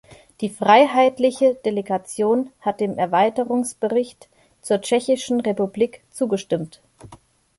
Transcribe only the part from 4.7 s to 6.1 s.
Tschechischen Republik